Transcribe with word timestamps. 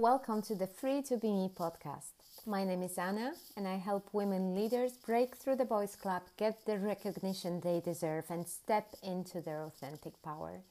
Welcome 0.00 0.40
to 0.44 0.54
the 0.54 0.66
Free 0.66 1.02
to 1.02 1.18
Be 1.18 1.30
Me 1.30 1.50
podcast. 1.54 2.12
My 2.46 2.64
name 2.64 2.82
is 2.82 2.96
Anna, 2.96 3.34
and 3.54 3.68
I 3.68 3.76
help 3.76 4.08
women 4.14 4.54
leaders 4.54 4.92
break 4.92 5.36
through 5.36 5.56
the 5.56 5.66
boys' 5.66 5.94
club, 5.94 6.22
get 6.38 6.64
the 6.64 6.78
recognition 6.78 7.60
they 7.60 7.80
deserve, 7.80 8.24
and 8.30 8.48
step 8.48 8.94
into 9.02 9.42
their 9.42 9.62
authentic 9.62 10.22
power. 10.22 10.62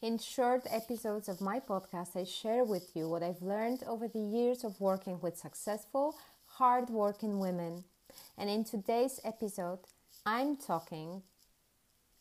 In 0.00 0.16
short 0.16 0.62
episodes 0.70 1.28
of 1.28 1.42
my 1.42 1.60
podcast, 1.60 2.16
I 2.16 2.24
share 2.24 2.64
with 2.64 2.96
you 2.96 3.06
what 3.06 3.22
I've 3.22 3.42
learned 3.42 3.84
over 3.86 4.08
the 4.08 4.18
years 4.18 4.64
of 4.64 4.80
working 4.80 5.20
with 5.20 5.36
successful, 5.36 6.16
hard-working 6.46 7.38
women. 7.38 7.84
And 8.38 8.48
in 8.48 8.64
today's 8.64 9.20
episode, 9.24 9.80
I'm 10.24 10.56
talking 10.56 11.20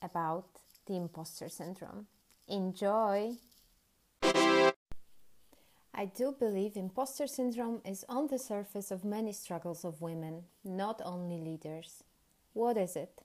about 0.02 0.48
the 0.88 0.98
imposter 0.98 1.48
syndrome. 1.48 2.08
Enjoy! 2.50 3.38
I 6.00 6.06
do 6.06 6.32
believe 6.32 6.78
imposter 6.78 7.28
syndrome 7.28 7.82
is 7.84 8.06
on 8.08 8.28
the 8.28 8.40
surface 8.40 8.90
of 8.90 9.04
many 9.04 9.34
struggles 9.34 9.84
of 9.84 10.02
women, 10.02 10.46
not 10.64 11.02
only 11.04 11.42
leaders. 11.42 12.06
What 12.54 12.78
is 12.78 12.96
it? 12.96 13.22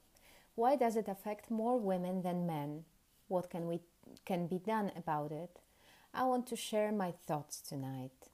Why 0.56 0.74
does 0.74 0.96
it 0.96 1.06
affect 1.06 1.52
more 1.52 1.79
women 1.79 2.23
than 2.23 2.48
men? 2.48 2.82
What 3.29 3.48
can 3.48 3.68
we 3.68 3.79
can 4.24 4.48
be 4.48 4.59
done 4.59 4.91
about 4.96 5.30
it? 5.30 5.60
I 6.12 6.24
want 6.24 6.48
to 6.48 6.56
share 6.56 6.91
my 6.91 7.12
thoughts 7.12 7.60
tonight. 7.60 8.30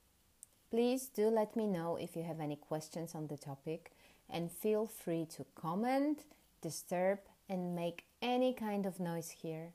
Please 0.71 1.09
do 1.09 1.29
let 1.29 1.55
me 1.55 1.67
know 1.67 1.97
if 1.97 2.17
you 2.17 2.23
have 2.23 2.41
any 2.41 2.57
questions 2.57 3.15
on 3.15 3.27
the 3.27 3.37
topic 3.37 3.93
and 4.31 4.51
feel 4.51 4.87
free 4.87 5.27
to 5.37 5.45
comment, 5.55 6.25
disturb 6.63 7.19
and 7.47 7.77
make 7.77 8.05
any 8.23 8.55
kind 8.55 8.87
of 8.87 9.01
noise 9.01 9.29
here. 9.43 9.73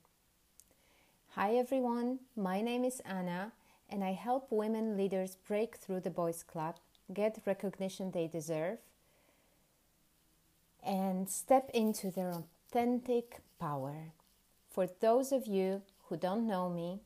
Hi 1.36 1.54
everyone, 1.54 2.22
my 2.36 2.62
name 2.62 2.84
is 2.84 3.00
Anna 3.06 3.52
and 3.90 4.04
I 4.04 4.14
help 4.14 4.52
women 4.52 4.98
leaders 4.98 5.38
break 5.48 5.78
through 5.78 6.02
the 6.02 6.10
boys' 6.10 6.44
club, 6.44 6.78
get 7.14 7.42
recognition 7.46 8.12
they 8.12 8.28
deserve, 8.28 8.80
and 10.84 11.30
step 11.30 11.70
into 11.74 12.12
their 12.12 12.32
authentic 12.32 13.40
power. 13.60 14.14
For 14.70 14.88
those 15.00 15.32
of 15.32 15.48
you 15.48 15.82
who 16.06 16.18
don't 16.18 16.48
know 16.48 16.70
me, 16.70 17.02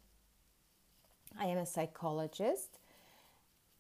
I 1.40 1.46
am 1.46 1.58
a 1.58 1.66
psychologist 1.66 2.79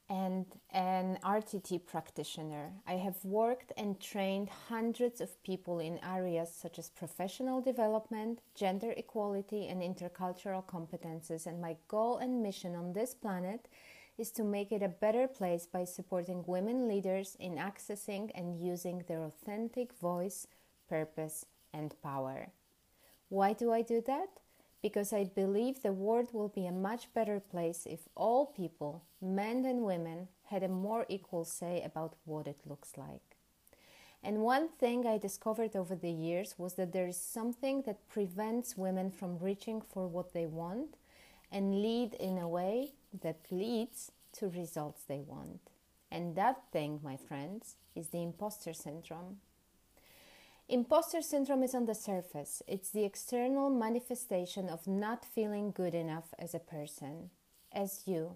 and 0.09 0.45
an 0.71 1.19
RTT 1.23 1.85
practitioner. 1.85 2.71
I 2.87 2.93
have 2.93 3.23
worked 3.23 3.71
and 3.77 3.99
trained 3.99 4.49
hundreds 4.49 5.21
of 5.21 5.41
people 5.43 5.79
in 5.79 5.99
areas 6.03 6.51
such 6.51 6.79
as 6.79 6.89
professional 6.89 7.61
development, 7.61 8.39
gender 8.55 8.91
equality, 8.97 9.67
and 9.67 9.81
intercultural 9.83 10.65
competences. 10.65 11.45
And 11.45 11.61
my 11.61 11.77
goal 11.87 12.17
and 12.17 12.41
mission 12.41 12.75
on 12.75 12.93
this 12.93 13.13
planet 13.13 13.67
is 14.17 14.31
to 14.31 14.43
make 14.43 14.71
it 14.71 14.81
a 14.81 14.89
better 14.89 15.27
place 15.27 15.67
by 15.67 15.85
supporting 15.85 16.43
women 16.47 16.87
leaders 16.87 17.37
in 17.39 17.55
accessing 17.55 18.31
and 18.33 18.59
using 18.59 19.03
their 19.07 19.23
authentic 19.23 19.93
voice, 19.93 20.47
purpose, 20.89 21.45
and 21.71 21.95
power. 22.01 22.51
Why 23.29 23.53
do 23.53 23.71
I 23.71 23.83
do 23.83 24.01
that? 24.07 24.27
Because 24.81 25.11
I 25.11 25.25
believe 25.25 25.81
the 25.81 25.93
world 25.93 26.29
will 26.33 26.49
be 26.49 26.65
a 26.65 26.71
much 26.71 27.13
better 27.13 27.39
place 27.39 27.85
if 27.85 28.07
all 28.15 28.45
people, 28.45 29.03
men 29.21 29.65
and 29.65 29.81
women, 29.83 30.27
had 30.45 30.63
a 30.63 30.67
more 30.67 31.05
equal 31.09 31.45
say 31.45 31.81
about 31.83 32.15
what 32.25 32.47
it 32.47 32.61
looks 32.65 32.97
like. 32.97 33.37
And 34.23 34.39
one 34.39 34.69
thing 34.69 35.05
I 35.05 35.17
discovered 35.17 35.75
over 35.75 35.95
the 35.95 36.11
years 36.11 36.55
was 36.57 36.73
that 36.73 36.91
there 36.91 37.07
is 37.07 37.17
something 37.17 37.83
that 37.83 38.09
prevents 38.09 38.77
women 38.77 39.11
from 39.11 39.39
reaching 39.39 39.81
for 39.81 40.07
what 40.07 40.33
they 40.33 40.45
want 40.45 40.97
and 41.51 41.81
lead 41.81 42.13
in 42.15 42.37
a 42.37 42.47
way 42.47 42.93
that 43.21 43.39
leads 43.49 44.11
to 44.33 44.49
results 44.49 45.03
they 45.03 45.21
want. 45.21 45.61
And 46.11 46.35
that 46.35 46.63
thing, 46.71 46.99
my 47.03 47.17
friends, 47.17 47.75
is 47.95 48.09
the 48.09 48.21
imposter 48.21 48.73
syndrome. 48.73 49.37
Imposter 50.71 51.23
syndrome 51.23 51.63
is 51.63 51.73
on 51.73 51.87
the 51.87 51.95
surface. 51.95 52.61
It's 52.67 52.91
the 52.91 53.03
external 53.03 53.71
manifestation 53.71 54.69
of 54.69 54.85
not 54.85 55.25
feeling 55.25 55.71
good 55.71 55.95
enough 55.95 56.31
as 56.37 56.53
a 56.53 56.59
person, 56.59 57.31
as 57.73 58.03
you. 58.05 58.35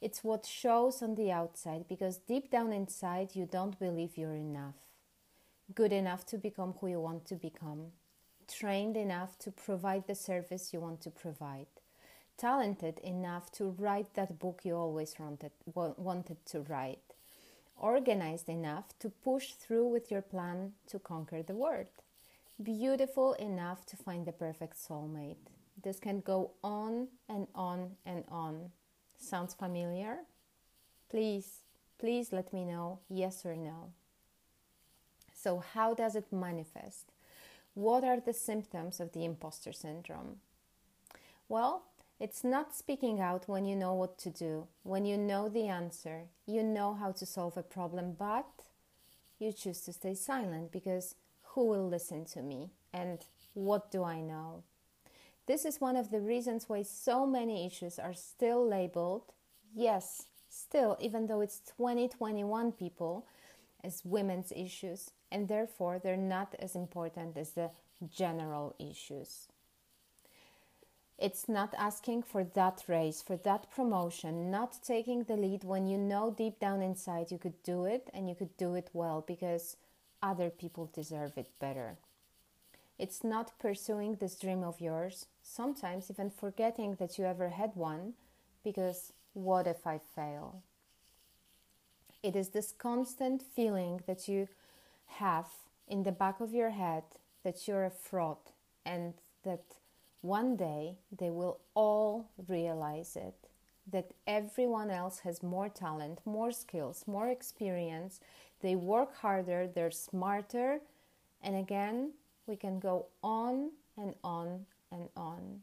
It's 0.00 0.24
what 0.24 0.46
shows 0.46 1.02
on 1.02 1.16
the 1.16 1.30
outside 1.30 1.84
because 1.86 2.16
deep 2.16 2.50
down 2.50 2.72
inside 2.72 3.36
you 3.36 3.44
don't 3.44 3.78
believe 3.78 4.16
you're 4.16 4.36
enough. 4.36 4.76
Good 5.74 5.92
enough 5.92 6.24
to 6.28 6.38
become 6.38 6.76
who 6.80 6.86
you 6.86 7.00
want 7.00 7.26
to 7.26 7.34
become. 7.34 7.88
Trained 8.48 8.96
enough 8.96 9.38
to 9.40 9.50
provide 9.50 10.06
the 10.06 10.14
service 10.14 10.72
you 10.72 10.80
want 10.80 11.02
to 11.02 11.10
provide. 11.10 11.66
Talented 12.38 13.00
enough 13.00 13.52
to 13.52 13.66
write 13.66 14.14
that 14.14 14.38
book 14.38 14.62
you 14.64 14.76
always 14.76 15.14
wanted, 15.18 15.52
wanted 15.74 16.38
to 16.46 16.60
write 16.60 17.09
organized 17.80 18.48
enough 18.48 18.98
to 19.00 19.10
push 19.10 19.52
through 19.52 19.88
with 19.88 20.10
your 20.10 20.22
plan 20.22 20.72
to 20.86 20.98
conquer 20.98 21.42
the 21.42 21.54
world, 21.54 21.88
beautiful 22.62 23.32
enough 23.34 23.84
to 23.86 23.96
find 23.96 24.26
the 24.26 24.32
perfect 24.32 24.76
soulmate. 24.76 25.36
This 25.82 25.98
can 25.98 26.20
go 26.20 26.52
on 26.62 27.08
and 27.28 27.46
on 27.54 27.96
and 28.04 28.24
on. 28.28 28.70
Sounds 29.18 29.54
familiar? 29.54 30.18
Please, 31.10 31.60
please 31.98 32.32
let 32.32 32.52
me 32.52 32.64
know 32.64 33.00
yes 33.08 33.44
or 33.44 33.56
no. 33.56 33.92
So, 35.34 35.58
how 35.58 35.94
does 35.94 36.16
it 36.16 36.32
manifest? 36.32 37.12
What 37.74 38.04
are 38.04 38.20
the 38.20 38.34
symptoms 38.34 39.00
of 39.00 39.12
the 39.12 39.24
imposter 39.24 39.72
syndrome? 39.72 40.36
Well, 41.48 41.84
it's 42.20 42.44
not 42.44 42.76
speaking 42.76 43.18
out 43.18 43.48
when 43.48 43.64
you 43.64 43.74
know 43.74 43.94
what 43.94 44.18
to 44.18 44.30
do, 44.30 44.66
when 44.82 45.06
you 45.06 45.16
know 45.16 45.48
the 45.48 45.66
answer, 45.66 46.24
you 46.46 46.62
know 46.62 46.92
how 46.92 47.12
to 47.12 47.24
solve 47.24 47.56
a 47.56 47.62
problem, 47.62 48.14
but 48.18 48.64
you 49.38 49.52
choose 49.52 49.80
to 49.80 49.92
stay 49.94 50.14
silent 50.14 50.70
because 50.70 51.14
who 51.42 51.66
will 51.66 51.88
listen 51.88 52.26
to 52.26 52.42
me 52.42 52.68
and 52.92 53.24
what 53.54 53.90
do 53.90 54.04
I 54.04 54.20
know? 54.20 54.62
This 55.46 55.64
is 55.64 55.80
one 55.80 55.96
of 55.96 56.10
the 56.10 56.20
reasons 56.20 56.68
why 56.68 56.82
so 56.82 57.26
many 57.26 57.66
issues 57.66 57.98
are 57.98 58.14
still 58.14 58.68
labeled, 58.68 59.32
yes, 59.74 60.26
still, 60.48 60.98
even 61.00 61.26
though 61.26 61.40
it's 61.40 61.60
2021 61.76 62.72
people, 62.72 63.26
as 63.82 64.04
women's 64.04 64.52
issues, 64.54 65.10
and 65.32 65.48
therefore 65.48 65.98
they're 65.98 66.16
not 66.16 66.54
as 66.58 66.76
important 66.76 67.36
as 67.38 67.52
the 67.52 67.70
general 68.08 68.76
issues. 68.78 69.48
It's 71.20 71.50
not 71.50 71.74
asking 71.76 72.22
for 72.22 72.44
that 72.44 72.84
raise, 72.88 73.20
for 73.20 73.36
that 73.36 73.70
promotion, 73.70 74.50
not 74.50 74.78
taking 74.82 75.24
the 75.24 75.36
lead 75.36 75.64
when 75.64 75.86
you 75.86 75.98
know 75.98 76.34
deep 76.34 76.58
down 76.58 76.80
inside 76.80 77.30
you 77.30 77.36
could 77.36 77.62
do 77.62 77.84
it 77.84 78.08
and 78.14 78.26
you 78.26 78.34
could 78.34 78.56
do 78.56 78.74
it 78.74 78.88
well 78.94 79.22
because 79.26 79.76
other 80.22 80.48
people 80.48 80.90
deserve 80.94 81.36
it 81.36 81.50
better. 81.60 81.98
It's 82.98 83.22
not 83.22 83.58
pursuing 83.58 84.14
this 84.14 84.36
dream 84.36 84.64
of 84.64 84.80
yours, 84.80 85.26
sometimes 85.42 86.10
even 86.10 86.30
forgetting 86.30 86.94
that 86.94 87.18
you 87.18 87.26
ever 87.26 87.50
had 87.50 87.76
one 87.76 88.14
because 88.64 89.12
what 89.34 89.66
if 89.66 89.86
I 89.86 90.00
fail? 90.14 90.62
It 92.22 92.34
is 92.34 92.48
this 92.48 92.72
constant 92.72 93.42
feeling 93.42 94.00
that 94.06 94.26
you 94.26 94.48
have 95.06 95.48
in 95.86 96.02
the 96.02 96.12
back 96.12 96.40
of 96.40 96.54
your 96.54 96.70
head 96.70 97.04
that 97.44 97.68
you're 97.68 97.84
a 97.84 97.90
fraud 97.90 98.38
and 98.86 99.14
that 99.44 99.64
one 100.22 100.56
day 100.56 100.96
they 101.16 101.30
will 101.30 101.60
all 101.74 102.28
realize 102.48 103.16
it 103.16 103.34
that 103.90 104.12
everyone 104.26 104.90
else 104.90 105.20
has 105.20 105.42
more 105.42 105.68
talent, 105.68 106.20
more 106.24 106.52
skills, 106.52 107.04
more 107.06 107.28
experience. 107.28 108.20
They 108.60 108.76
work 108.76 109.16
harder, 109.16 109.66
they're 109.66 109.90
smarter, 109.90 110.80
and 111.42 111.56
again, 111.56 112.12
we 112.46 112.56
can 112.56 112.78
go 112.78 113.06
on 113.22 113.70
and 113.96 114.14
on 114.22 114.66
and 114.92 115.08
on. 115.16 115.60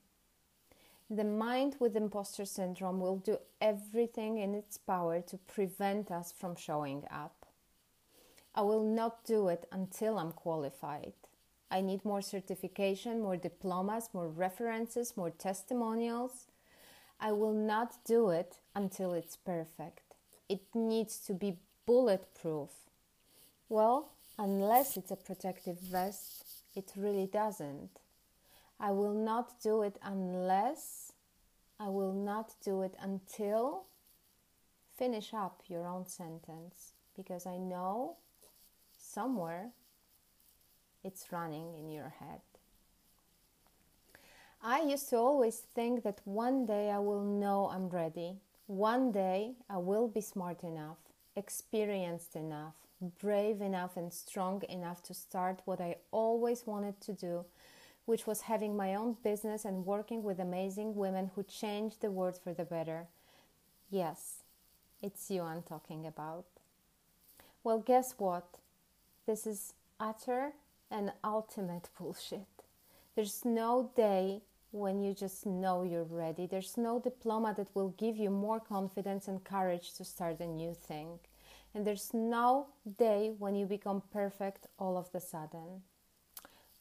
The 1.09 1.23
mind 1.23 1.75
with 1.79 1.95
imposter 1.95 2.43
syndrome 2.43 2.99
will 2.99 3.17
do 3.17 3.37
everything 3.61 4.39
in 4.39 4.53
its 4.53 4.77
power 4.77 5.21
to 5.21 5.37
prevent 5.37 6.11
us 6.11 6.33
from 6.37 6.55
showing 6.55 7.03
up. 7.09 7.45
I 8.53 8.61
will 8.61 8.83
not 8.83 9.23
do 9.23 9.47
it 9.47 9.67
until 9.71 10.17
I'm 10.17 10.31
qualified. 10.31 11.13
I 11.69 11.81
need 11.81 12.05
more 12.05 12.21
certification, 12.21 13.21
more 13.21 13.37
diplomas, 13.37 14.09
more 14.13 14.27
references, 14.27 15.17
more 15.17 15.31
testimonials. 15.31 16.47
I 17.19 17.31
will 17.31 17.53
not 17.53 17.95
do 18.05 18.29
it 18.29 18.59
until 18.75 19.13
it's 19.13 19.35
perfect. 19.35 20.15
It 20.47 20.61
needs 20.73 21.19
to 21.27 21.33
be 21.33 21.57
bulletproof. 21.85 22.69
Well, 23.69 24.11
unless 24.37 24.95
it's 24.95 25.11
a 25.11 25.17
protective 25.17 25.79
vest, 25.79 26.45
it 26.75 26.93
really 26.95 27.27
doesn't. 27.27 27.99
I 28.79 28.91
will 28.91 29.13
not 29.13 29.59
do 29.61 29.81
it 29.81 29.97
unless, 30.03 31.11
I 31.79 31.89
will 31.89 32.13
not 32.13 32.53
do 32.63 32.83
it 32.83 32.95
until. 32.99 33.85
Finish 34.97 35.33
up 35.33 35.63
your 35.67 35.85
own 35.85 36.07
sentence 36.07 36.93
because 37.15 37.45
I 37.45 37.57
know 37.57 38.17
somewhere 38.97 39.71
it's 41.07 41.31
running 41.31 41.73
in 41.79 41.89
your 41.89 42.13
head. 42.19 42.41
I 44.61 44.81
used 44.81 45.09
to 45.09 45.17
always 45.17 45.63
think 45.73 46.03
that 46.03 46.19
one 46.25 46.65
day 46.65 46.91
I 46.91 46.99
will 46.99 47.23
know 47.23 47.69
I'm 47.73 47.89
ready. 47.89 48.35
one 48.67 49.13
day 49.13 49.53
I 49.69 49.77
will 49.77 50.09
be 50.09 50.19
smart 50.19 50.61
enough, 50.63 50.97
experienced 51.37 52.35
enough, 52.35 52.75
brave 53.21 53.61
enough, 53.61 53.95
and 53.95 54.11
strong 54.11 54.61
enough 54.67 55.01
to 55.03 55.13
start 55.13 55.61
what 55.63 55.79
I 55.79 55.95
always 56.11 56.67
wanted 56.67 56.99
to 57.01 57.13
do, 57.13 57.45
which 58.05 58.27
was 58.27 58.41
having 58.41 58.75
my 58.75 58.93
own 58.95 59.15
business 59.23 59.63
and 59.63 59.85
working 59.85 60.21
with 60.21 60.39
amazing 60.39 60.95
women 60.95 61.31
who 61.33 61.43
changed 61.43 62.01
the 62.01 62.11
world 62.11 62.37
for 62.43 62.53
the 62.53 62.65
better. 62.65 63.07
Yes, 63.89 64.43
it's 65.01 65.31
you 65.31 65.43
I'm 65.43 65.61
talking 65.63 66.05
about. 66.05 66.45
Well, 67.63 67.79
guess 67.79 68.15
what? 68.17 68.47
This 69.25 69.47
is 69.47 69.73
utter 69.99 70.51
and 70.91 71.11
ultimate 71.23 71.89
bullshit. 71.97 72.47
There's 73.15 73.43
no 73.43 73.91
day 73.95 74.41
when 74.71 75.01
you 75.01 75.13
just 75.13 75.45
know 75.45 75.83
you're 75.83 76.03
ready. 76.03 76.45
There's 76.45 76.77
no 76.77 76.99
diploma 76.99 77.53
that 77.57 77.73
will 77.73 77.89
give 77.97 78.17
you 78.17 78.29
more 78.29 78.59
confidence 78.59 79.27
and 79.27 79.43
courage 79.43 79.93
to 79.93 80.03
start 80.03 80.39
a 80.39 80.47
new 80.47 80.73
thing. 80.73 81.19
And 81.73 81.85
there's 81.85 82.13
no 82.13 82.67
day 82.97 83.33
when 83.37 83.55
you 83.55 83.65
become 83.65 84.01
perfect 84.11 84.67
all 84.79 84.97
of 84.97 85.11
the 85.11 85.19
sudden. 85.19 85.81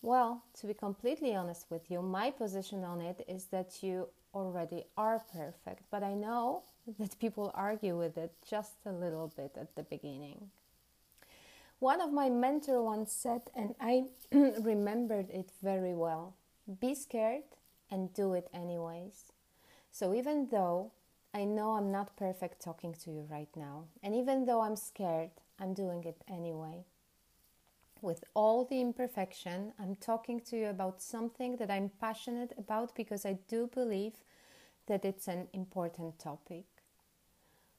Well, 0.02 0.42
to 0.60 0.66
be 0.66 0.74
completely 0.74 1.34
honest 1.34 1.66
with 1.70 1.90
you, 1.90 2.02
my 2.02 2.30
position 2.30 2.84
on 2.84 3.00
it 3.00 3.24
is 3.28 3.46
that 3.46 3.82
you 3.82 4.08
already 4.34 4.84
are 4.96 5.24
perfect, 5.32 5.82
but 5.90 6.02
I 6.02 6.14
know 6.14 6.62
that 6.98 7.18
people 7.18 7.50
argue 7.54 7.96
with 7.96 8.16
it 8.18 8.32
just 8.48 8.74
a 8.84 8.92
little 8.92 9.32
bit 9.36 9.56
at 9.58 9.74
the 9.74 9.82
beginning. 9.82 10.50
One 11.78 12.00
of 12.00 12.12
my 12.12 12.31
mentor 12.31 12.82
once 12.82 13.12
said, 13.12 13.43
and 13.55 13.75
I 13.81 14.06
remembered 14.32 15.31
it 15.31 15.50
very 15.62 15.94
well 15.94 16.34
be 16.81 16.94
scared 16.94 17.44
and 17.90 18.12
do 18.12 18.32
it 18.32 18.49
anyways. 18.52 19.32
So 19.93 20.14
even 20.14 20.49
though 20.50 20.93
I 21.32 21.44
know 21.44 21.73
I'm 21.73 21.93
not 21.93 22.17
perfect 22.17 22.61
talking 22.61 22.94
to 23.05 23.11
you 23.11 23.26
right 23.31 23.55
now, 23.55 23.84
and 24.02 24.14
even 24.14 24.46
though 24.46 24.62
I'm 24.62 24.76
scared, 24.76 25.31
I'm 25.61 25.75
doing 25.75 26.05
it 26.05 26.23
anyway. 26.28 26.84
With 28.02 28.25
all 28.34 28.64
the 28.64 28.81
imperfection, 28.81 29.73
I'm 29.78 29.96
talking 29.96 30.40
to 30.40 30.56
you 30.56 30.67
about 30.67 31.02
something 31.02 31.56
that 31.56 31.70
I'm 31.70 31.90
passionate 32.00 32.52
about 32.58 32.94
because 32.94 33.25
I 33.25 33.38
do 33.49 33.69
believe 33.73 34.14
that 34.87 35.05
it's 35.05 35.28
an 35.28 35.49
important 35.52 36.19
topic. 36.19 36.64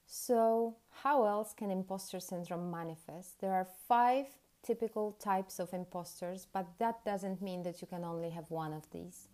So, 0.09 0.77
how 1.03 1.25
else 1.25 1.53
can 1.53 1.69
imposter 1.69 2.21
syndrome 2.21 2.71
manifest? 2.71 3.41
There 3.41 3.51
are 3.51 3.67
five 3.89 4.25
typical 4.63 5.11
types 5.11 5.59
of 5.59 5.73
imposters, 5.73 6.47
but 6.51 6.65
that 6.79 7.03
doesn't 7.03 7.41
mean 7.41 7.61
that 7.63 7.81
you 7.81 7.87
can 7.87 8.05
only 8.05 8.29
have 8.29 8.49
one 8.49 8.71
of 8.71 8.89
these. 8.91 9.27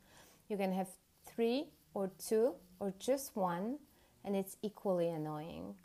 You 0.50 0.58
can 0.58 0.74
have 0.74 0.88
three 1.28 1.68
or 1.94 2.12
two 2.18 2.56
or 2.80 2.92
just 2.98 3.36
one, 3.36 3.78
and 4.26 4.36
it's 4.36 4.58
equally 4.64 5.10
annoying. 5.10 5.76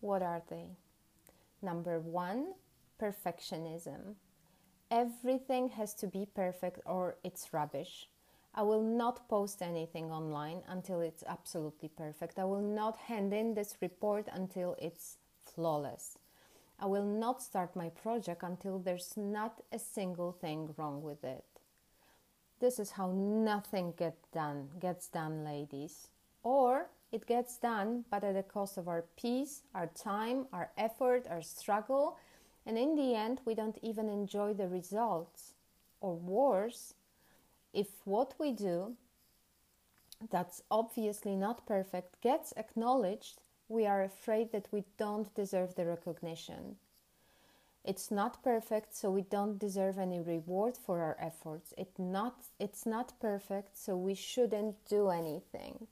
What 0.00 0.22
are 0.22 0.42
they? 0.48 0.76
Number 1.60 1.98
one, 1.98 2.54
perfectionism. 3.02 4.14
Everything 4.88 5.70
has 5.70 5.94
to 5.94 6.06
be 6.06 6.28
perfect 6.32 6.78
or 6.86 7.16
it's 7.24 7.52
rubbish. 7.52 8.08
I 8.58 8.62
will 8.62 8.82
not 8.82 9.28
post 9.28 9.60
anything 9.60 10.10
online 10.10 10.62
until 10.66 11.02
it's 11.02 11.22
absolutely 11.28 11.90
perfect. 11.90 12.38
I 12.38 12.44
will 12.44 12.62
not 12.62 12.96
hand 12.96 13.34
in 13.34 13.52
this 13.52 13.76
report 13.82 14.28
until 14.32 14.74
it's 14.78 15.18
flawless. 15.42 16.16
I 16.80 16.86
will 16.86 17.04
not 17.04 17.42
start 17.42 17.76
my 17.76 17.90
project 17.90 18.42
until 18.42 18.78
there's 18.78 19.14
not 19.14 19.60
a 19.70 19.78
single 19.78 20.32
thing 20.32 20.74
wrong 20.78 21.02
with 21.02 21.22
it. 21.22 21.44
This 22.58 22.78
is 22.78 22.92
how 22.92 23.12
nothing 23.12 23.92
get 23.98 24.16
done, 24.32 24.68
gets 24.80 25.08
done, 25.08 25.44
ladies. 25.44 26.08
Or 26.42 26.88
it 27.12 27.26
gets 27.26 27.58
done, 27.58 28.06
but 28.10 28.24
at 28.24 28.34
the 28.34 28.42
cost 28.42 28.78
of 28.78 28.88
our 28.88 29.04
peace, 29.16 29.62
our 29.74 29.88
time, 29.88 30.46
our 30.52 30.70
effort, 30.78 31.26
our 31.28 31.42
struggle, 31.42 32.16
and 32.64 32.78
in 32.78 32.96
the 32.96 33.14
end, 33.14 33.42
we 33.44 33.54
don't 33.54 33.78
even 33.82 34.08
enjoy 34.08 34.54
the 34.54 34.68
results. 34.68 35.52
Or 36.00 36.14
worse, 36.14 36.94
if 37.76 37.88
what 38.06 38.32
we 38.38 38.52
do 38.52 38.96
that's 40.30 40.62
obviously 40.70 41.36
not 41.36 41.66
perfect 41.66 42.20
gets 42.22 42.54
acknowledged, 42.56 43.42
we 43.68 43.86
are 43.86 44.02
afraid 44.02 44.50
that 44.52 44.66
we 44.72 44.84
don't 44.96 45.32
deserve 45.34 45.74
the 45.74 45.84
recognition. 45.84 46.76
It's 47.84 48.10
not 48.10 48.42
perfect, 48.42 48.96
so 48.96 49.10
we 49.10 49.22
don't 49.22 49.58
deserve 49.58 49.98
any 49.98 50.20
reward 50.20 50.76
for 50.76 51.02
our 51.02 51.16
efforts. 51.20 51.74
It 51.76 51.90
not, 51.98 52.46
it's 52.58 52.86
not 52.86 53.12
perfect, 53.20 53.76
so 53.76 53.94
we 53.94 54.14
shouldn't 54.14 54.76
do 54.88 55.10
anything. 55.10 55.86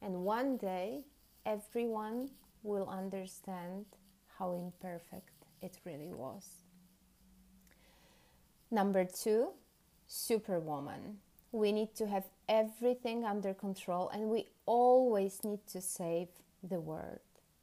And 0.00 0.24
one 0.24 0.56
day, 0.56 1.04
everyone 1.44 2.30
will 2.62 2.88
understand 2.88 3.84
how 4.38 4.54
imperfect 4.54 5.44
it 5.60 5.78
really 5.84 6.12
was. 6.12 6.48
Number 8.70 9.04
two, 9.04 9.50
superwoman. 10.14 11.18
We 11.50 11.72
need 11.72 11.94
to 11.96 12.06
have 12.06 12.24
everything 12.48 13.24
under 13.24 13.52
control 13.52 14.08
and 14.10 14.30
we 14.30 14.46
always 14.64 15.42
need 15.44 15.66
to 15.68 15.80
save 15.80 16.28
the 16.62 16.80
world. 16.80 17.18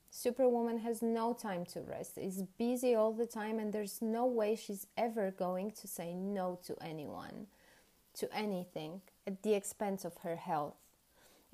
Superwoman 0.09 0.79
has 0.79 1.01
no 1.01 1.33
time 1.33 1.65
to 1.67 1.79
rest, 1.81 2.17
is 2.17 2.43
busy 2.57 2.93
all 2.93 3.13
the 3.13 3.25
time, 3.25 3.59
and 3.59 3.71
there's 3.71 4.01
no 4.01 4.25
way 4.25 4.57
she's 4.57 4.85
ever 4.97 5.31
going 5.31 5.71
to 5.71 5.87
say 5.87 6.13
no 6.13 6.59
to 6.65 6.75
anyone, 6.81 7.47
to 8.15 8.27
anything, 8.35 8.99
at 9.25 9.41
the 9.41 9.53
expense 9.53 10.03
of 10.03 10.17
her 10.17 10.35
health, 10.35 10.75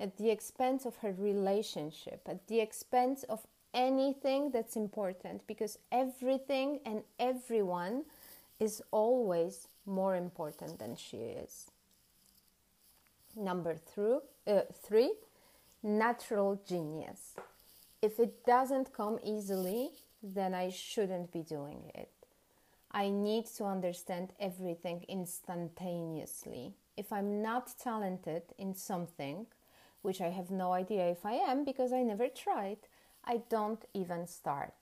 at 0.00 0.16
the 0.16 0.30
expense 0.30 0.84
of 0.84 0.96
her 0.96 1.14
relationship, 1.16 2.22
at 2.26 2.48
the 2.48 2.58
expense 2.58 3.22
of 3.24 3.46
anything 3.72 4.50
that's 4.50 4.74
important, 4.74 5.46
because 5.46 5.78
everything 5.92 6.80
and 6.84 7.04
everyone 7.20 8.04
is 8.60 8.82
always 8.90 9.68
more 9.86 10.16
important 10.16 10.78
than 10.78 10.96
she 10.96 11.18
is. 11.18 11.70
Number 13.36 13.76
three, 13.76 14.18
uh, 14.46 14.62
three 14.82 15.12
natural 15.82 16.60
genius 16.66 17.36
if 18.00 18.20
it 18.20 18.44
doesn't 18.46 18.92
come 18.92 19.18
easily, 19.24 19.90
then 20.22 20.54
I 20.54 20.70
shouldn't 20.70 21.32
be 21.32 21.42
doing 21.42 21.90
it. 21.94 22.10
I 22.92 23.10
need 23.10 23.46
to 23.56 23.64
understand 23.64 24.32
everything 24.38 25.04
instantaneously. 25.08 26.74
If 26.96 27.12
I'm 27.12 27.42
not 27.42 27.74
talented 27.82 28.42
in 28.56 28.74
something, 28.74 29.46
which 30.02 30.20
I 30.20 30.28
have 30.28 30.50
no 30.50 30.72
idea 30.72 31.10
if 31.10 31.26
I 31.26 31.32
am 31.34 31.64
because 31.64 31.92
I 31.92 32.02
never 32.02 32.28
tried, 32.28 32.78
I 33.24 33.42
don't 33.48 33.84
even 33.94 34.26
start. 34.26 34.74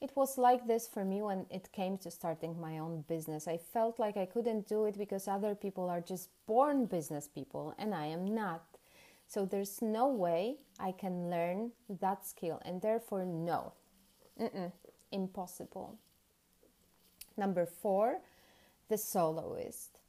It 0.00 0.12
was 0.16 0.38
like 0.38 0.66
this 0.66 0.88
for 0.88 1.04
me 1.04 1.20
when 1.20 1.46
it 1.50 1.72
came 1.72 1.98
to 1.98 2.10
starting 2.10 2.58
my 2.58 2.78
own 2.78 3.04
business. 3.06 3.46
I 3.46 3.58
felt 3.58 3.98
like 3.98 4.16
I 4.16 4.24
couldn't 4.24 4.66
do 4.66 4.86
it 4.86 4.96
because 4.96 5.28
other 5.28 5.54
people 5.54 5.90
are 5.90 6.00
just 6.00 6.30
born 6.46 6.86
business 6.86 7.28
people 7.28 7.74
and 7.78 7.94
I 7.94 8.06
am 8.06 8.34
not. 8.34 8.64
So 9.30 9.44
there's 9.44 9.80
no 9.80 10.08
way 10.08 10.56
I 10.80 10.90
can 10.90 11.30
learn 11.30 11.70
that 12.00 12.26
skill, 12.26 12.60
and 12.64 12.82
therefore, 12.82 13.24
no, 13.24 13.74
Mm-mm. 14.40 14.72
impossible. 15.12 15.98
Number 17.36 17.64
four, 17.64 18.22
the 18.88 18.98
soloist. 18.98 20.00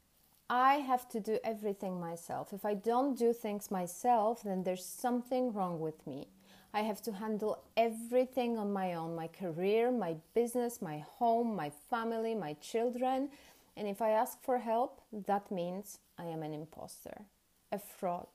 I 0.50 0.74
have 0.74 1.08
to 1.10 1.20
do 1.20 1.38
everything 1.44 2.00
myself. 2.00 2.52
If 2.52 2.64
I 2.64 2.74
don't 2.74 3.16
do 3.16 3.32
things 3.32 3.70
myself, 3.70 4.42
then 4.42 4.64
there's 4.64 4.84
something 4.84 5.52
wrong 5.52 5.78
with 5.78 6.04
me. 6.04 6.26
I 6.74 6.80
have 6.80 7.02
to 7.02 7.12
handle 7.12 7.62
everything 7.76 8.58
on 8.58 8.72
my 8.72 8.94
own 8.94 9.14
my 9.14 9.28
career, 9.28 9.90
my 9.90 10.16
business, 10.34 10.80
my 10.80 11.04
home, 11.18 11.54
my 11.54 11.70
family, 11.90 12.34
my 12.34 12.54
children. 12.54 13.28
And 13.76 13.86
if 13.86 14.00
I 14.00 14.10
ask 14.10 14.42
for 14.42 14.58
help, 14.58 15.00
that 15.26 15.50
means 15.50 15.98
I 16.18 16.24
am 16.24 16.42
an 16.42 16.54
imposter, 16.54 17.22
a 17.70 17.78
fraud, 17.78 18.26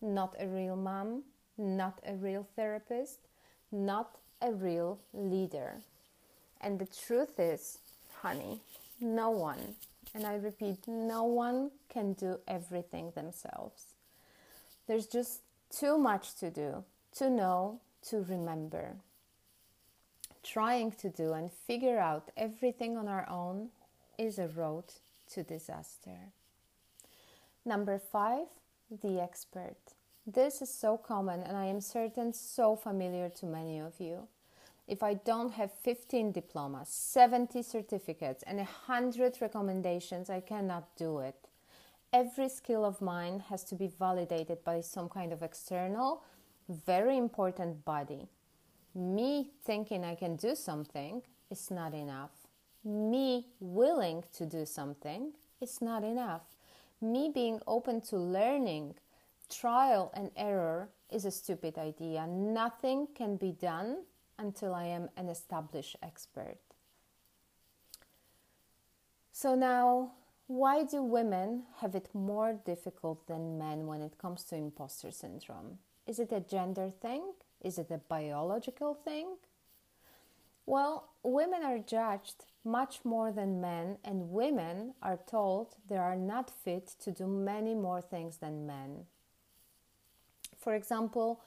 not 0.00 0.34
a 0.38 0.46
real 0.46 0.76
mom, 0.76 1.24
not 1.58 2.00
a 2.06 2.14
real 2.14 2.46
therapist, 2.56 3.18
not 3.72 4.18
a 4.40 4.52
real 4.52 4.98
leader. 5.12 5.76
And 6.60 6.78
the 6.78 6.86
truth 6.86 7.38
is, 7.38 7.78
honey, 8.22 8.60
no 9.00 9.30
one, 9.30 9.74
and 10.14 10.24
I 10.26 10.36
repeat, 10.36 10.86
no 10.86 11.24
one 11.24 11.70
can 11.88 12.14
do 12.14 12.38
everything 12.48 13.12
themselves. 13.14 13.84
There's 14.86 15.06
just 15.06 15.40
too 15.70 15.98
much 15.98 16.34
to 16.36 16.50
do, 16.50 16.84
to 17.16 17.30
know, 17.30 17.80
to 18.08 18.24
remember. 18.28 18.96
Trying 20.42 20.92
to 20.92 21.10
do 21.10 21.32
and 21.32 21.50
figure 21.50 21.98
out 21.98 22.30
everything 22.36 22.96
on 22.96 23.08
our 23.08 23.28
own 23.28 23.70
is 24.18 24.38
a 24.38 24.48
road 24.48 24.84
to 25.32 25.42
disaster. 25.42 26.32
Number 27.64 27.98
five, 27.98 28.46
the 29.02 29.20
expert. 29.20 29.76
This 30.26 30.62
is 30.62 30.72
so 30.72 30.96
common, 30.96 31.42
and 31.42 31.56
I 31.56 31.66
am 31.66 31.80
certain 31.80 32.32
so 32.32 32.76
familiar 32.76 33.28
to 33.30 33.46
many 33.46 33.78
of 33.80 33.94
you. 33.98 34.28
If 34.86 35.02
I 35.02 35.14
don't 35.14 35.52
have 35.54 35.72
15 35.72 36.32
diplomas, 36.32 36.88
70 36.88 37.62
certificates, 37.62 38.44
and 38.44 38.58
100 38.58 39.38
recommendations, 39.40 40.30
I 40.30 40.40
cannot 40.40 40.96
do 40.96 41.18
it. 41.18 41.48
Every 42.12 42.48
skill 42.48 42.84
of 42.84 43.00
mine 43.02 43.42
has 43.48 43.64
to 43.64 43.74
be 43.74 43.88
validated 43.88 44.62
by 44.64 44.80
some 44.80 45.08
kind 45.08 45.32
of 45.32 45.42
external 45.42 46.22
very 46.68 47.16
important 47.16 47.84
body. 47.84 48.28
Me 48.94 49.50
thinking 49.64 50.04
I 50.04 50.14
can 50.14 50.36
do 50.36 50.54
something 50.54 51.22
is 51.50 51.70
not 51.70 51.94
enough. 51.94 52.30
Me 52.84 53.46
willing 53.60 54.24
to 54.32 54.46
do 54.46 54.64
something 54.64 55.32
is 55.60 55.80
not 55.80 56.02
enough. 56.02 56.42
Me 57.00 57.30
being 57.32 57.60
open 57.66 58.00
to 58.00 58.16
learning, 58.16 58.94
trial 59.50 60.10
and 60.14 60.30
error 60.36 60.88
is 61.10 61.24
a 61.24 61.30
stupid 61.30 61.78
idea. 61.78 62.26
Nothing 62.26 63.08
can 63.14 63.36
be 63.36 63.52
done 63.52 64.04
until 64.38 64.74
I 64.74 64.84
am 64.84 65.08
an 65.16 65.28
established 65.28 65.96
expert. 66.02 66.58
So 69.32 69.54
now, 69.54 70.12
why 70.46 70.84
do 70.84 71.02
women 71.02 71.64
have 71.80 71.94
it 71.94 72.08
more 72.14 72.54
difficult 72.64 73.26
than 73.26 73.58
men 73.58 73.86
when 73.86 74.00
it 74.00 74.16
comes 74.16 74.44
to 74.44 74.56
imposter 74.56 75.10
syndrome? 75.10 75.78
Is 76.06 76.18
it 76.18 76.32
a 76.32 76.40
gender 76.40 76.90
thing? 76.90 77.32
Is 77.62 77.78
it 77.78 77.90
a 77.90 77.98
biological 77.98 78.94
thing? 78.94 79.36
Well, 80.66 81.08
women 81.22 81.62
are 81.62 81.78
judged 81.78 82.44
much 82.64 83.04
more 83.04 83.30
than 83.30 83.60
men, 83.60 83.98
and 84.04 84.30
women 84.30 84.94
are 85.02 85.18
told 85.28 85.76
they 85.88 85.96
are 85.96 86.16
not 86.16 86.50
fit 86.50 86.86
to 87.00 87.12
do 87.12 87.26
many 87.26 87.74
more 87.74 88.00
things 88.00 88.38
than 88.38 88.66
men. 88.66 89.06
For 90.58 90.74
example, 90.74 91.40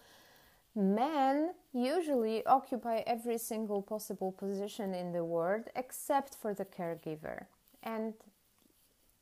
men 0.73 1.51
usually 1.73 2.45
occupy 2.45 3.03
every 3.05 3.37
single 3.37 3.81
possible 3.81 4.31
position 4.31 4.93
in 4.93 5.11
the 5.11 5.25
world 5.25 5.65
except 5.75 6.35
for 6.35 6.53
the 6.53 6.65
caregiver. 6.65 7.45
And 7.83 8.13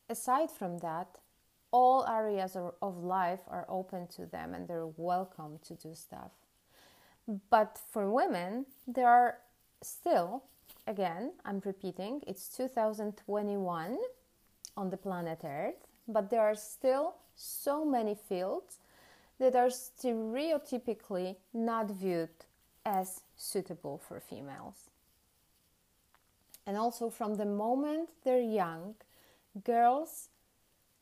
aside 0.07 0.51
from 0.51 0.77
that, 0.79 1.17
all 1.77 2.07
areas 2.07 2.57
of 2.81 2.97
life 3.03 3.43
are 3.47 3.65
open 3.69 4.07
to 4.07 4.25
them 4.25 4.55
and 4.55 4.67
they're 4.67 4.93
welcome 4.97 5.59
to 5.67 5.75
do 5.75 5.93
stuff. 5.93 6.31
But 7.51 7.79
for 7.91 8.09
women, 8.09 8.65
there 8.87 9.07
are 9.07 9.37
still, 9.83 10.43
again, 10.87 11.33
I'm 11.45 11.61
repeating, 11.63 12.21
it's 12.25 12.47
2021 12.57 13.97
on 14.75 14.89
the 14.89 14.97
planet 14.97 15.41
Earth, 15.43 15.81
but 16.07 16.31
there 16.31 16.41
are 16.41 16.55
still 16.55 17.15
so 17.35 17.85
many 17.85 18.15
fields 18.15 18.79
that 19.39 19.55
are 19.55 19.69
stereotypically 19.69 21.35
not 21.53 21.91
viewed 21.91 22.37
as 22.85 23.21
suitable 23.35 23.99
for 23.99 24.19
females. 24.19 24.89
And 26.65 26.75
also, 26.75 27.11
from 27.11 27.35
the 27.35 27.45
moment 27.45 28.09
they're 28.23 28.41
young, 28.63 28.95
girls 29.63 30.29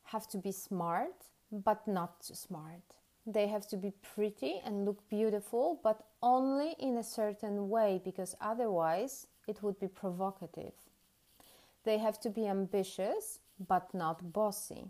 have 0.06 0.28
to 0.30 0.38
be 0.38 0.52
smart, 0.52 1.26
but 1.52 1.88
not 1.88 2.22
too 2.22 2.36
smart. 2.36 2.82
They 3.28 3.48
have 3.48 3.68
to 3.70 3.78
be 3.78 3.92
pretty 4.02 4.62
and 4.64 4.86
look 4.86 5.08
beautiful, 5.10 5.80
but 5.84 6.06
only 6.22 6.76
in 6.80 6.98
a 6.98 7.04
certain 7.04 7.70
way 7.70 8.02
because 8.04 8.36
otherwise 8.40 9.28
it 9.48 9.64
would 9.64 9.80
be 9.80 9.88
provocative. 9.88 10.74
They 11.84 11.98
have 11.98 12.20
to 12.22 12.30
be 12.30 12.48
ambitious, 12.48 13.40
but 13.68 13.94
not 13.94 14.34
bossy. 14.34 14.86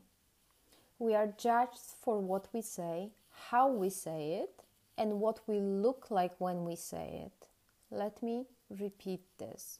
We 1.00 1.14
are 1.14 1.28
judged 1.38 1.94
for 2.02 2.20
what 2.20 2.48
we 2.54 2.62
say, 2.62 3.12
how 3.50 3.70
we 3.70 3.90
say 3.90 4.44
it, 4.44 4.64
and 4.98 5.20
what 5.20 5.42
we 5.48 5.60
look 5.60 6.10
like 6.10 6.34
when 6.40 6.64
we 6.64 6.76
say 6.76 7.26
it. 7.26 7.48
Let 7.92 8.24
me 8.24 8.46
repeat 8.70 9.22
this. 9.38 9.80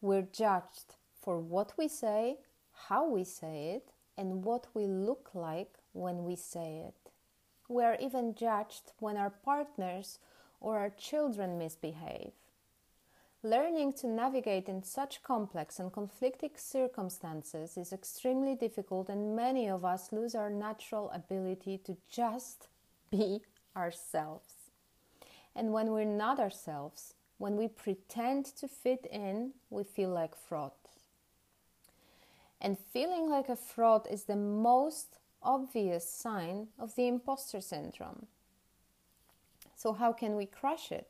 We're 0.00 0.22
judged 0.22 0.94
for 1.20 1.40
what 1.40 1.72
we 1.76 1.88
say, 1.88 2.38
how 2.86 3.08
we 3.08 3.24
say 3.24 3.74
it, 3.74 3.90
and 4.18 4.44
what 4.44 4.66
we 4.74 4.86
look 4.86 5.30
like 5.32 5.72
when 5.92 6.24
we 6.24 6.36
say 6.36 6.84
it. 6.86 7.12
We 7.68 7.84
are 7.84 7.96
even 8.00 8.34
judged 8.34 8.92
when 8.98 9.16
our 9.16 9.30
partners 9.30 10.18
or 10.60 10.78
our 10.78 10.90
children 10.90 11.56
misbehave. 11.56 12.32
Learning 13.44 13.92
to 13.92 14.08
navigate 14.08 14.68
in 14.68 14.82
such 14.82 15.22
complex 15.22 15.78
and 15.78 15.92
conflicting 15.92 16.50
circumstances 16.56 17.76
is 17.76 17.92
extremely 17.92 18.56
difficult, 18.56 19.08
and 19.08 19.36
many 19.36 19.68
of 19.68 19.84
us 19.84 20.10
lose 20.10 20.34
our 20.34 20.50
natural 20.50 21.08
ability 21.10 21.78
to 21.78 21.96
just 22.10 22.66
be 23.12 23.40
ourselves. 23.76 24.72
And 25.54 25.72
when 25.72 25.92
we're 25.92 26.04
not 26.04 26.40
ourselves, 26.40 27.14
when 27.38 27.56
we 27.56 27.68
pretend 27.68 28.46
to 28.56 28.66
fit 28.66 29.06
in, 29.12 29.52
we 29.70 29.84
feel 29.84 30.10
like 30.10 30.34
fraud. 30.34 30.72
And 32.60 32.78
feeling 32.78 33.28
like 33.28 33.48
a 33.48 33.56
fraud 33.56 34.06
is 34.10 34.24
the 34.24 34.36
most 34.36 35.18
obvious 35.42 36.08
sign 36.08 36.68
of 36.78 36.94
the 36.96 37.06
imposter 37.06 37.60
syndrome. 37.60 38.26
So, 39.76 39.92
how 39.92 40.12
can 40.12 40.34
we 40.34 40.46
crush 40.46 40.90
it? 40.90 41.08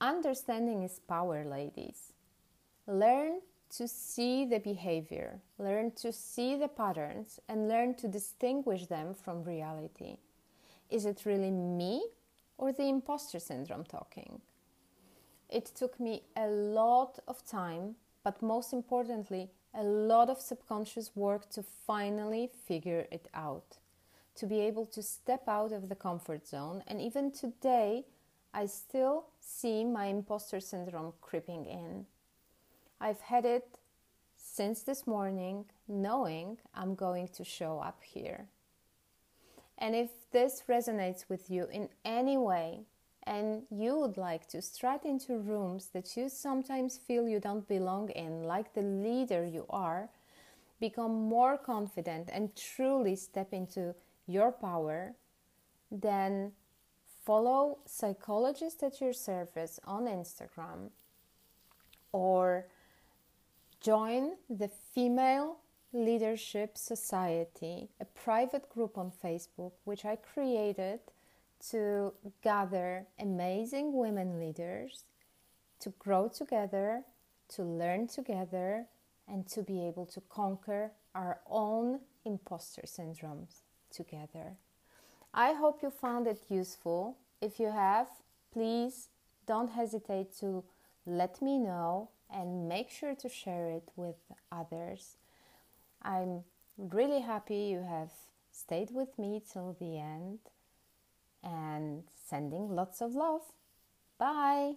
Understanding 0.00 0.82
is 0.82 1.00
power, 1.00 1.44
ladies. 1.44 2.12
Learn 2.86 3.40
to 3.70 3.88
see 3.88 4.44
the 4.44 4.60
behavior, 4.60 5.40
learn 5.58 5.90
to 5.92 6.12
see 6.12 6.54
the 6.54 6.68
patterns, 6.68 7.40
and 7.48 7.68
learn 7.68 7.94
to 7.96 8.06
distinguish 8.06 8.86
them 8.86 9.14
from 9.14 9.42
reality. 9.42 10.18
Is 10.90 11.06
it 11.06 11.24
really 11.24 11.50
me 11.50 12.06
or 12.56 12.72
the 12.72 12.84
imposter 12.84 13.40
syndrome 13.40 13.84
talking? 13.84 14.40
It 15.48 15.66
took 15.74 15.98
me 15.98 16.22
a 16.36 16.46
lot 16.46 17.18
of 17.26 17.44
time, 17.44 17.96
but 18.22 18.42
most 18.42 18.72
importantly, 18.72 19.50
a 19.74 19.82
lot 19.82 20.30
of 20.30 20.40
subconscious 20.40 21.10
work 21.14 21.50
to 21.50 21.62
finally 21.62 22.50
figure 22.66 23.06
it 23.10 23.28
out, 23.34 23.78
to 24.36 24.46
be 24.46 24.60
able 24.60 24.86
to 24.86 25.02
step 25.02 25.48
out 25.48 25.72
of 25.72 25.88
the 25.88 25.94
comfort 25.94 26.46
zone. 26.46 26.82
And 26.86 27.00
even 27.00 27.30
today, 27.32 28.04
I 28.52 28.66
still 28.66 29.26
see 29.40 29.84
my 29.84 30.06
imposter 30.06 30.60
syndrome 30.60 31.12
creeping 31.20 31.66
in. 31.66 32.06
I've 33.00 33.20
had 33.20 33.44
it 33.44 33.78
since 34.36 34.82
this 34.82 35.06
morning, 35.06 35.64
knowing 35.88 36.58
I'm 36.74 36.94
going 36.94 37.28
to 37.28 37.44
show 37.44 37.80
up 37.80 38.02
here. 38.04 38.46
And 39.78 39.96
if 39.96 40.10
this 40.30 40.62
resonates 40.68 41.24
with 41.28 41.50
you 41.50 41.66
in 41.72 41.88
any 42.04 42.36
way, 42.36 42.82
and 43.26 43.62
you 43.70 43.98
would 43.98 44.16
like 44.16 44.46
to 44.48 44.60
strut 44.60 45.04
into 45.04 45.38
rooms 45.38 45.88
that 45.92 46.16
you 46.16 46.28
sometimes 46.28 46.98
feel 46.98 47.28
you 47.28 47.40
don't 47.40 47.66
belong 47.66 48.10
in, 48.10 48.42
like 48.42 48.74
the 48.74 48.82
leader 48.82 49.46
you 49.46 49.64
are, 49.70 50.10
become 50.80 51.14
more 51.28 51.56
confident 51.56 52.28
and 52.32 52.54
truly 52.54 53.16
step 53.16 53.52
into 53.52 53.94
your 54.26 54.52
power, 54.52 55.14
then 55.90 56.52
follow 57.24 57.78
Psychologist 57.86 58.82
at 58.82 59.00
Your 59.00 59.12
Service 59.14 59.80
on 59.84 60.04
Instagram 60.04 60.90
or 62.12 62.66
join 63.80 64.32
the 64.50 64.68
Female 64.68 65.56
Leadership 65.92 66.76
Society, 66.76 67.88
a 68.00 68.04
private 68.04 68.68
group 68.68 68.98
on 68.98 69.10
Facebook 69.10 69.72
which 69.84 70.04
I 70.04 70.16
created 70.16 71.00
to 71.70 72.12
gather 72.42 73.06
amazing 73.18 73.96
women 73.96 74.38
leaders, 74.38 75.04
to 75.80 75.90
grow 75.98 76.28
together, 76.28 77.02
to 77.48 77.62
learn 77.62 78.06
together, 78.06 78.86
and 79.28 79.46
to 79.48 79.62
be 79.62 79.86
able 79.86 80.06
to 80.06 80.20
conquer 80.28 80.92
our 81.14 81.40
own 81.48 82.00
imposter 82.24 82.82
syndromes 82.86 83.62
together. 83.90 84.56
I 85.32 85.52
hope 85.52 85.82
you 85.82 85.90
found 85.90 86.26
it 86.26 86.42
useful. 86.48 87.16
If 87.40 87.58
you 87.58 87.70
have, 87.70 88.08
please 88.52 89.08
don't 89.46 89.70
hesitate 89.70 90.36
to 90.40 90.64
let 91.06 91.42
me 91.42 91.58
know 91.58 92.10
and 92.30 92.68
make 92.68 92.90
sure 92.90 93.14
to 93.14 93.28
share 93.28 93.70
it 93.70 93.90
with 93.96 94.16
others. 94.50 95.16
I'm 96.02 96.44
really 96.76 97.20
happy 97.20 97.56
you 97.56 97.82
have 97.82 98.10
stayed 98.50 98.90
with 98.90 99.18
me 99.18 99.42
till 99.52 99.76
the 99.78 99.98
end 99.98 100.38
and 101.44 102.04
sending 102.14 102.68
lots 102.74 103.00
of 103.02 103.14
love. 103.14 103.42
Bye. 104.18 104.74